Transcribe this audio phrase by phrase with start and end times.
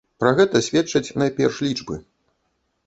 [0.21, 1.95] Пра гэта сведчаць найперш лічбы.